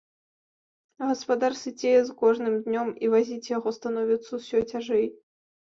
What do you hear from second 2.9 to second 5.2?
і вазіць яго становіцца ўсё цяжэй.